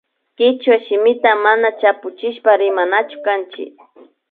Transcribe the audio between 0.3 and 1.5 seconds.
Kichwa shimitaka